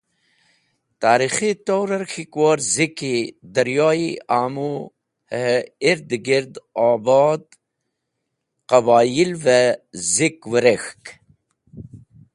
Torikhi 1.03 1.49
torer 1.69 2.03
K`hikwor 2.13 2.57
Ziki 2.73 3.15
Daryoyi 3.57 4.09
Amu 4.39 4.69
he 5.35 5.43
Irdgird 5.91 6.53
Obod 6.87 7.43
Qabayilve 8.69 9.59
Zik 10.11 10.39
Wirek̃hk. 10.51 11.03